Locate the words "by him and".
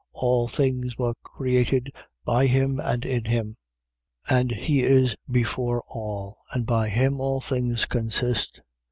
2.25-3.05